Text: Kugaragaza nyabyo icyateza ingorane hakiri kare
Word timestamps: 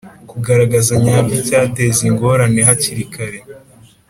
Kugaragaza 0.29 0.93
nyabyo 1.03 1.35
icyateza 1.41 2.01
ingorane 2.09 2.59
hakiri 2.67 3.03
kare 3.13 3.39